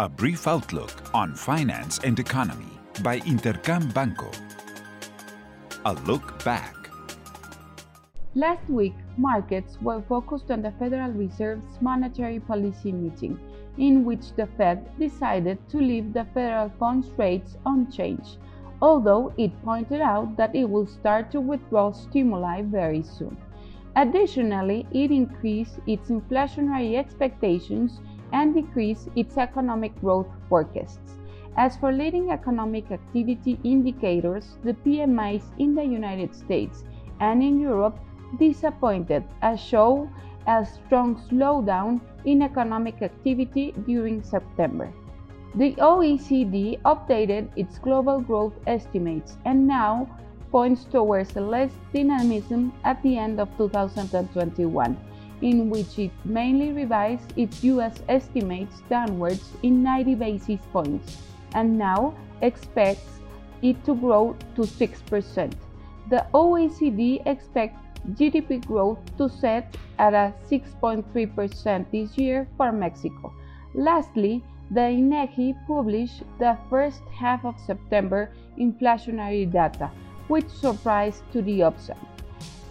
[0.00, 2.70] A brief outlook on finance and economy
[3.02, 4.30] by Intercam Banco.
[5.86, 6.76] A look back.
[8.36, 13.40] Last week, markets were focused on the Federal Reserve's monetary policy meeting,
[13.76, 18.36] in which the Fed decided to leave the federal funds rates unchanged,
[18.80, 23.36] although it pointed out that it will start to withdraw stimuli very soon.
[23.96, 27.98] Additionally, it increased its inflationary expectations
[28.32, 31.18] and decrease its economic growth forecasts.
[31.56, 36.84] As for leading economic activity indicators, the PMIs in the United States
[37.20, 37.98] and in Europe
[38.38, 40.08] disappointed as show
[40.46, 44.92] a strong slowdown in economic activity during September.
[45.54, 50.08] The OECD updated its global growth estimates and now
[50.52, 54.96] points towards less dynamism at the end of 2021
[55.42, 61.22] in which it mainly revised its US estimates downwards in 90 basis points
[61.54, 63.20] and now expects
[63.62, 65.52] it to grow to 6%.
[66.10, 67.80] The OECD expects
[68.12, 73.32] GDP growth to set at a 6.3% this year for Mexico.
[73.74, 79.90] Lastly, the INEGI published the first half of September inflationary data,
[80.28, 82.17] which surprised to the upside.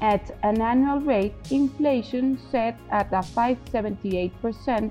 [0.00, 4.90] At an annual rate, inflation set at a 5.78%,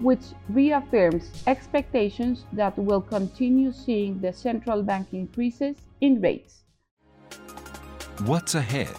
[0.00, 6.64] which reaffirms expectations that we'll continue seeing the central bank increases in rates.
[8.24, 8.94] What's ahead?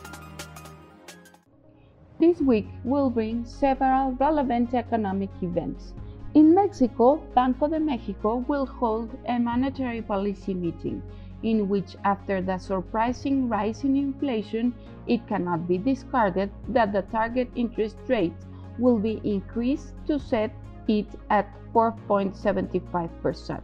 [2.19, 5.93] This week will bring several relevant economic events.
[6.33, 11.01] In Mexico, Banco de Mexico will hold a monetary policy meeting
[11.43, 14.73] in which, after the surprising rise in inflation,
[15.07, 18.33] it cannot be discarded that the target interest rate
[18.77, 20.51] will be increased to set
[20.87, 23.61] it at 4.75%.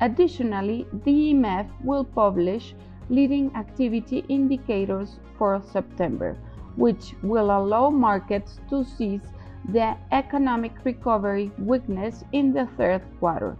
[0.00, 2.74] Additionally, the IMEF will publish
[3.08, 6.36] leading activity indicators for September,
[6.76, 9.28] which will allow markets to seize
[9.68, 13.56] the economic recovery weakness in the third quarter.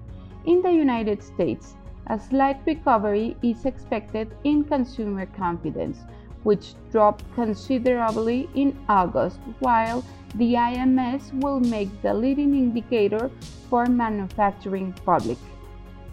[0.47, 1.77] In the United States,
[2.07, 5.99] a slight recovery is expected in consumer confidence,
[6.43, 10.05] which dropped considerably in August, while
[10.35, 13.31] the IMS will make the leading indicator
[13.69, 15.39] for manufacturing public.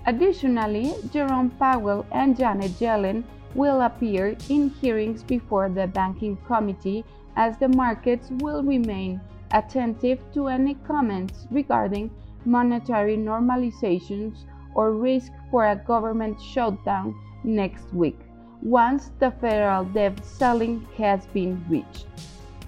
[0.05, 3.23] Additionally, Jerome Powell and Janet Yellen
[3.55, 7.03] will appear in hearings before the Banking Committee
[7.35, 9.19] as the markets will remain
[9.51, 12.11] attentive to any comments regarding
[12.45, 18.19] monetary normalizations or risk for a government shutdown next week,
[18.61, 22.05] once the federal debt ceiling has been reached.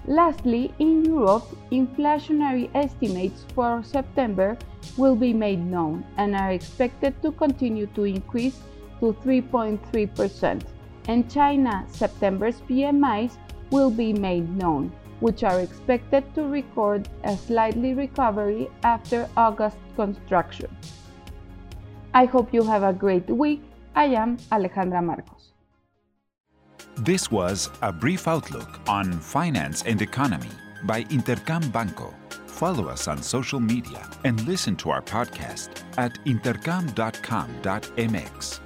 [0.07, 4.57] Lastly, in Europe, inflationary estimates for September
[4.97, 8.59] will be made known and are expected to continue to increase
[8.99, 10.61] to 3.3%.
[11.07, 13.37] And China, September's PMIs
[13.69, 20.69] will be made known, which are expected to record a slightly recovery after August construction.
[22.13, 23.61] I hope you have a great week.
[23.95, 25.53] I am Alejandra Marcos.
[26.97, 30.49] This was a brief outlook on finance and economy
[30.83, 32.13] by Intercam Banco.
[32.47, 38.59] Follow us on social media and listen to our podcast at intercam.com.mx.